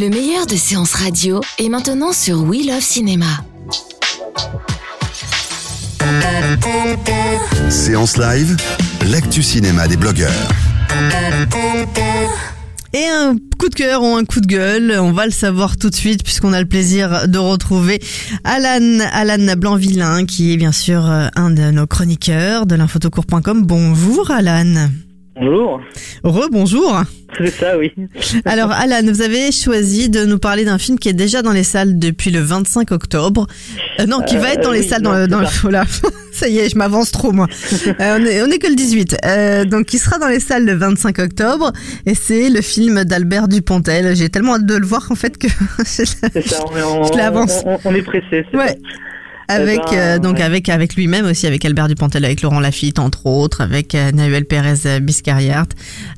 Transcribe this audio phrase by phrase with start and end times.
[0.00, 3.26] Le meilleur de séances radio est maintenant sur We Love Cinéma.
[7.68, 8.56] Séance live,
[9.10, 10.30] l'actu cinéma des blogueurs.
[12.92, 15.90] Et un coup de cœur ou un coup de gueule, on va le savoir tout
[15.90, 18.00] de suite puisqu'on a le plaisir de retrouver
[18.44, 23.64] Alan, Alan Blanvillain qui est bien sûr euh, un de nos chroniqueurs de l'infotocourt.com.
[23.66, 24.90] Bonjour Alan.
[25.40, 25.80] Bonjour.
[26.24, 27.02] Rebonjour.
[27.36, 27.92] C'est ça, oui.
[28.44, 31.62] Alors Alan, vous avez choisi de nous parler d'un film qui est déjà dans les
[31.62, 33.46] salles depuis le 25 octobre.
[34.00, 35.46] Euh, non, qui va être dans Euh, les oui, salles non, dans, le- dans le...
[35.46, 35.52] ça.
[35.62, 35.84] Voilà.
[36.32, 37.46] ça y est, je m'avance trop moi.
[38.00, 39.16] Euh, on, est, on est que le 18.
[39.24, 41.72] Euh, donc qui sera dans les salles le 25 octobre.
[42.06, 44.16] Et c'est le film d'Albert Dupontel.
[44.16, 45.46] J'ai tellement hâte de le voir en fait que...
[45.84, 47.62] C'est ça, on, Je l'avance.
[47.64, 48.44] on- on est pressé.
[48.54, 48.68] Ouais.
[48.68, 48.74] ça.
[49.48, 50.42] Avec Eh ben, euh, donc ouais.
[50.42, 54.44] avec avec lui-même aussi avec Albert Dupontel avec Laurent Lafitte entre autres avec euh, Nahuel
[54.44, 55.68] Pérez euh, Biscariart.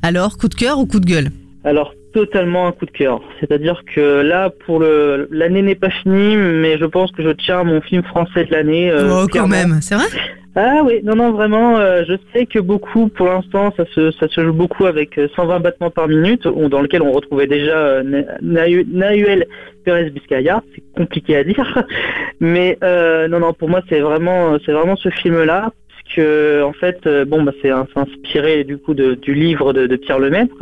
[0.03, 1.29] Alors coup de cœur ou coup de gueule?
[1.63, 3.21] Alors, totalement un coup de cœur.
[3.39, 7.59] C'est-à-dire que là, pour le l'année n'est pas finie, mais je pense que je tiens
[7.59, 8.89] à mon film français de l'année.
[8.89, 10.07] euh, Oh quand même, c'est vrai?
[10.53, 14.51] Ah oui, non, non, vraiment, euh, je sais que beaucoup, pour l'instant, ça se, joue
[14.51, 18.85] beaucoup avec euh, 120 battements par minute, dans lequel on retrouvait déjà euh, Na- Nahu-
[18.91, 19.45] Nahuel
[19.85, 21.85] Pérez Biscaya, c'est compliqué à dire,
[22.41, 25.71] mais euh, non, non, pour moi, c'est vraiment, c'est vraiment ce film-là,
[26.03, 26.27] puisque
[26.63, 30.55] en fait, euh, bon, bah, c'est inspiré du coup du livre de, Pierre Lemaître,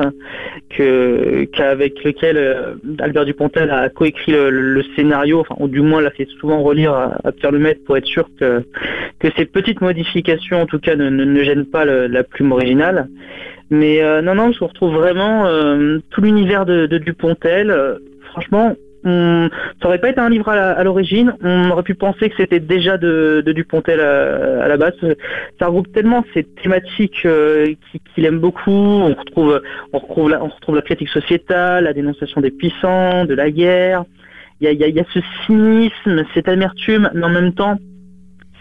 [0.70, 6.02] que qu'avec lequel euh, Albert Dupontel a coécrit le, le scénario, enfin, ou du moins
[6.02, 8.64] l'a fait souvent relire à, Pierre Lemaître pour être sûr que
[9.20, 13.08] que ces petites modifications, en tout cas, ne, ne, ne gênent pas la plume originale.
[13.70, 15.46] Mais euh, non, non, je retrouve vraiment
[16.10, 17.76] tout l'univers de, de Dupontel.
[18.32, 19.50] Franchement, on,
[19.82, 21.36] ça aurait pas été un livre à l'origine.
[21.42, 24.94] On aurait pu penser que c'était déjà de, de Dupontel à, à la base.
[25.60, 28.72] Ça regroupe tellement ces thématiques euh, qui- qu'il aime beaucoup.
[28.72, 29.62] On retrouve,
[29.94, 34.04] on retrouve, la, on retrouve la critique sociétale, la dénonciation des puissants, de la guerre.
[34.62, 37.78] Il y y a- y a ce cynisme, cette amertume, mais en même temps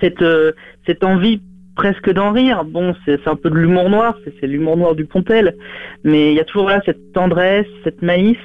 [0.01, 0.53] cette, euh,
[0.87, 1.41] cette envie
[1.79, 2.65] presque d'en rire.
[2.65, 5.57] Bon, c'est un peu de l'humour noir, c'est l'humour noir du Pontel,
[6.05, 8.37] mais il y a toujours là cette tendresse, cette maïs.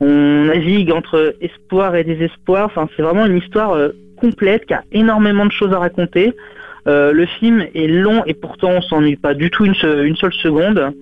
[0.00, 2.66] On navigue entre espoir et désespoir.
[2.66, 6.32] Enfin, c'est vraiment une histoire euh, complète qui a énormément de choses à raconter.
[6.88, 10.16] Euh, le film est long et pourtant on s'ennuie pas du tout une, se- une
[10.16, 10.92] seule seconde.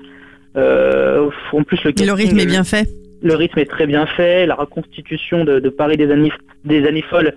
[0.56, 2.86] Euh, en plus le, rythme est bien fait.
[3.22, 6.32] le rythme est très bien fait, la reconstitution de, de Paris des années,
[6.64, 7.32] des années folles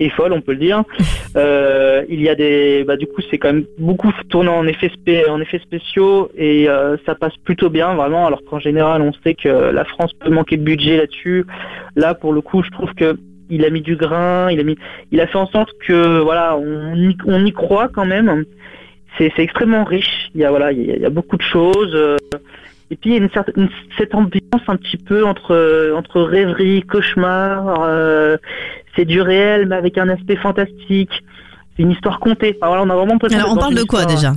[0.00, 0.82] est folle, on peut le dire.
[1.36, 4.88] Euh, il y a des, bah, du coup, c'est quand même beaucoup tourné en effets,
[4.88, 8.26] spé- en effets spéciaux et euh, ça passe plutôt bien, vraiment.
[8.26, 11.44] Alors qu'en général, on sait que la France peut manquer de budget là-dessus.
[11.96, 13.18] Là, pour le coup, je trouve que
[13.50, 14.76] il a mis du grain, il a mis,
[15.12, 18.44] il a fait en sorte que, voilà, on y, on y croit quand même.
[19.18, 20.30] C'est extrêmement riche.
[20.34, 21.94] Il y a, voilà, il y a, il y a beaucoup de choses.
[22.90, 26.22] et puis il y a une certaine une- cette ambiance un petit peu entre entre
[26.22, 27.82] rêverie, cauchemar.
[27.86, 28.38] euh,
[28.98, 31.22] c'est du réel mais avec un aspect fantastique.
[31.76, 32.56] C'est une histoire contée.
[32.60, 34.32] Enfin, voilà, on a vraiment Alors on parle de quoi déjà?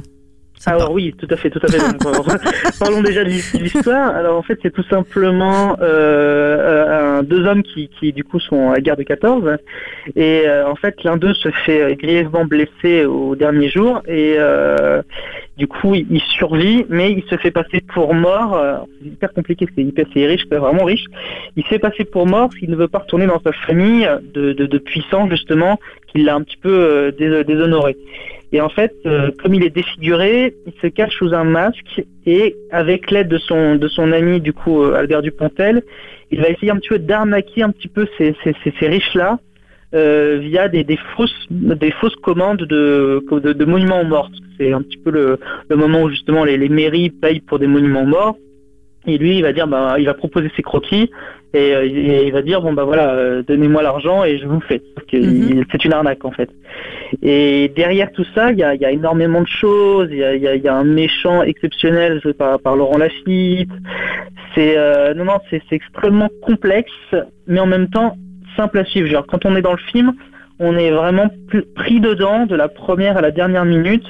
[0.60, 0.78] Sympa.
[0.78, 1.80] alors oui, tout à fait, tout à fait.
[1.80, 2.38] Donc, euh,
[2.80, 4.16] Parlons déjà de l'hi- de l'histoire.
[4.16, 8.40] Alors en fait, c'est tout simplement euh, euh, un- deux hommes qui, qui du coup
[8.40, 9.58] sont à la guerre de 14
[10.16, 15.02] et euh, en fait l'un d'eux se fait grièvement blessé au dernier jour et euh,
[15.58, 18.56] du coup il, survit mais il se fait passer pour mort.
[18.56, 21.06] Euh, C'est hyper compliqué, c'est hyper c'est riche, c'est vraiment riche.
[21.56, 24.54] Il se fait passer pour mort qu'il ne veut pas retourner dans sa famille de,
[24.54, 27.96] de, puissants justement qui l'a un petit peu euh, dés- déshonoré.
[28.54, 32.56] Et en fait, euh, comme il est défiguré, il se cache sous un masque et
[32.72, 35.84] avec l'aide de son de son ami du coup euh, Albert Dupontel,
[36.32, 39.14] il va essayer un petit peu d'arnaquer un petit peu ces, ces, ces, ces riches
[39.94, 44.30] là via des, des fausses des fausses commandes de, de, de monuments aux morts.
[44.58, 47.68] C'est un petit peu le, le moment où justement les, les mairies payent pour des
[47.68, 48.38] monuments aux morts.
[49.08, 51.10] Et lui, il va dire, bah, il va proposer ses croquis
[51.56, 54.62] et, euh, et il va dire, bon bah voilà, euh, donnez-moi l'argent et je vous
[54.62, 54.80] fais.
[55.12, 55.66] Mhm.
[55.72, 56.50] C'est une arnaque en fait.
[57.24, 60.08] Et derrière tout ça, il y a, y a énormément de choses.
[60.12, 63.72] Il y a, y a- y a un méchant exceptionnel joué par, par Laurent Lafitte.
[64.54, 66.92] C'est euh, non non, c'est extrêmement complexe,
[67.48, 68.16] mais en même temps
[68.56, 69.08] simple à suivre.
[69.08, 70.14] Genre quand on est dans le film,
[70.60, 71.30] on est vraiment
[71.76, 74.06] pris dedans de la première à la dernière minute.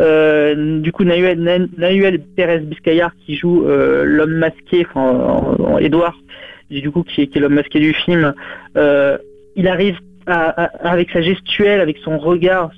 [0.00, 5.62] Euh, du coup, Nahuel, Na- Nahuel Pérez Biscayar qui joue euh, l'homme masqué, enfin en-
[5.62, 6.16] en- Edouard,
[6.70, 8.34] du coup qui est, l'homme masqué du film,
[8.76, 9.16] euh,
[9.54, 12.70] il arrive avec sa gestuelle, avec son regard,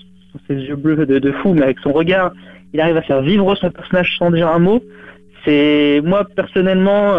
[0.47, 2.33] ses yeux bleus de, de fou, mais avec son regard,
[2.75, 4.83] il arrive à faire vivre son personnage sans dire un mot.
[5.45, 7.15] C'est moi personnellement,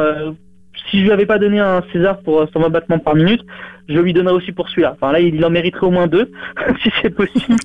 [0.89, 3.41] si je lui avais pas donné un César pour euh, 120 battements par minute,
[3.89, 4.95] je lui donnerais aussi pour celui-là.
[4.99, 6.31] Enfin là, il en mériterait au moins deux,
[6.83, 7.55] si c'est possible.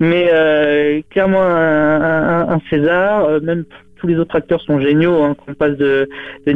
[0.00, 3.64] Mais euh, clairement un, César, euh, même
[3.98, 5.22] tous les autres acteurs sont géniaux.
[5.22, 6.08] Hein, qu'on passe de
[6.46, 6.52] de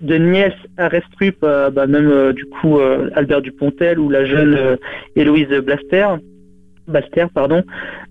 [0.00, 4.54] de Niels Arestrup à bah, même euh, du coup euh, Albert Dupontel ou la jeune
[4.54, 4.76] euh,
[5.16, 6.06] Héloïse Blaster.
[7.32, 7.62] Pardon.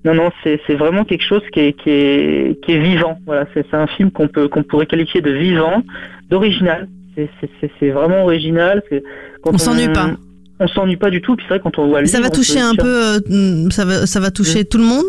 [0.06, 3.19] Non, non, c'est vraiment quelque chose qui est vivant.
[3.25, 4.30] Voilà, c'est un film qu'on
[4.63, 5.83] pourrait qualifier de vivant,
[6.30, 6.88] d'original.
[7.79, 8.81] C'est vraiment original.
[9.41, 10.11] quand On s'ennuie pas.
[10.59, 11.35] On s'ennuie pas du tout.
[11.35, 13.69] Puis c'est vrai quand on voit le Ça va livre, on toucher un peu, euh,
[13.69, 15.06] ça va, ça va toucher tout le monde?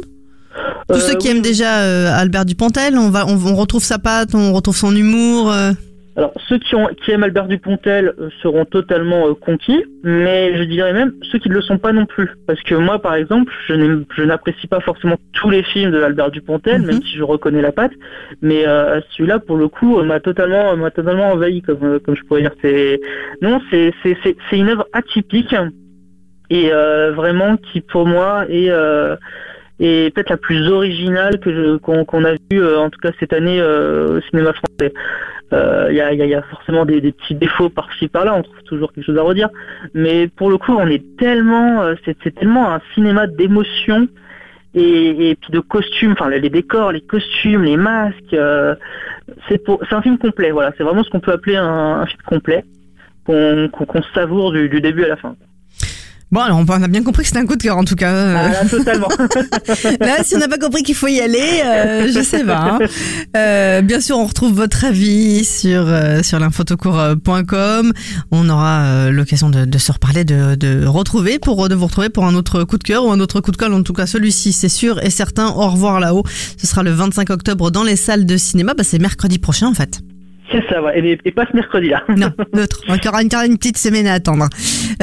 [0.89, 1.37] Tous Euh, ceux qui oui.
[1.37, 4.95] aiment déjà euh, Albert Dupontel, on va, on, on retrouve sa patte, on retrouve son
[4.95, 5.53] humour.
[6.21, 10.65] Alors, ceux qui, ont, qui aiment Albert Dupontel euh, seront totalement euh, conquis, mais je
[10.65, 12.29] dirais même ceux qui ne le sont pas non plus.
[12.47, 16.83] Parce que moi, par exemple, je n'apprécie pas forcément tous les films de Albert Dupontel,
[16.83, 16.87] Mhm.
[16.89, 17.93] même si je reconnais la patte,
[18.43, 22.43] mais euh, celui-là, pour le coup, m'a totalement, m'a totalement envahi, comme, comme je pourrais
[22.43, 22.53] dire.
[22.61, 23.01] C'est
[23.41, 23.95] non, c'est
[24.53, 25.57] une œuvre atypique
[26.51, 28.45] et vraiment qui, pour moi,
[29.81, 33.61] est peut-être la plus originale que qu'on a vue, euh, en tout cas cette année
[33.61, 34.93] euh, au cinéma français.
[35.53, 38.63] Euh, Il y, a, il y a- forcément des, petits défauts par-ci par-là, on trouve
[38.65, 39.49] toujours quelque chose à redire.
[39.95, 44.07] Mais pour le coup, on est tellement, euh, c'est tellement un cinéma d'émotion
[44.75, 48.35] et, puis de costumes, enfin les, décors, les costumes, les masques.
[48.35, 48.77] euh,
[49.49, 50.53] c'est pour- un film complet.
[50.53, 52.65] Voilà, c'est vraiment ce qu'on peut appeler un, film complet
[53.25, 55.37] qu'on savoure du début à la fin.
[56.33, 58.13] Bon, alors on a bien compris que c'était un coup de cœur en tout cas.
[58.13, 59.09] Euh, Ah, là, totalement.
[60.01, 62.79] Là, si on n'a pas compris qu'il faut y aller, euh, je sais pas.
[62.81, 62.87] hein.
[63.37, 67.93] Euh, bien sûr, on retrouve votre avis sur euh, sur l'infotocourt.com.
[68.31, 72.11] On aura euh, l'occasion de, de se reparler, de, de retrouver pour de vous retrouver
[72.11, 73.75] pour un autre coup de cœur ou un autre coup de colle.
[73.75, 75.49] En tout cas, celui-ci, c'est sûr et certain.
[75.49, 76.23] Au revoir là-haut.
[76.57, 78.75] Ce sera le 25 octobre dans les salles de cinéma.
[78.75, 80.01] Bah, c'est mercredi prochain en fait.
[80.51, 80.99] C'est ça, ouais.
[80.99, 82.03] et, et pas ce mercredi-là.
[82.17, 82.81] Non, neutre.
[82.89, 84.47] Encore une, encore une petite semaine à attendre.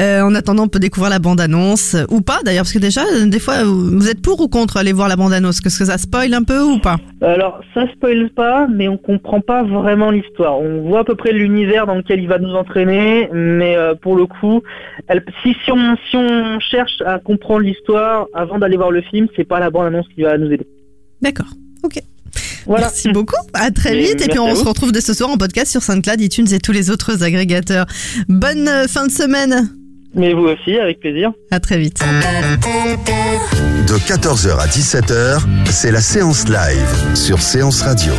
[0.00, 3.02] Euh, en attendant, on peut découvrir la bande-annonce euh, ou pas d'ailleurs, parce que déjà,
[3.14, 5.60] euh, des fois, vous êtes pour ou contre aller voir la bande-annonce?
[5.64, 6.96] Est-ce que ça spoil un peu ou pas?
[7.22, 10.58] Alors, ça spoil pas, mais on comprend pas vraiment l'histoire.
[10.60, 14.16] On voit à peu près l'univers dans lequel il va nous entraîner, mais euh, pour
[14.16, 14.62] le coup,
[15.08, 19.26] elle- si, si, on, si on cherche à comprendre l'histoire avant d'aller voir le film,
[19.36, 20.66] c'est pas la bande-annonce qui va nous aider.
[21.22, 21.48] D'accord.
[21.82, 21.98] Ok.
[22.68, 22.86] Voilà.
[22.86, 23.34] Merci beaucoup.
[23.54, 24.20] À très vite.
[24.20, 26.72] Et puis on se retrouve dès ce soir en podcast sur SoundCloud, iTunes et tous
[26.72, 27.86] les autres agrégateurs.
[28.28, 29.70] Bonne euh, fin de semaine.
[30.14, 31.32] Mais vous aussi, avec plaisir.
[31.50, 32.00] À très vite.
[33.88, 38.12] De 14h à 17h, c'est la séance live sur Séance Radio.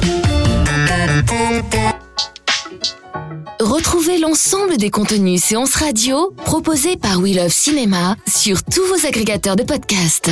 [3.60, 9.56] Retrouvez l'ensemble des contenus séances radio proposés par We Love Cinéma sur tous vos agrégateurs
[9.56, 10.32] de podcasts.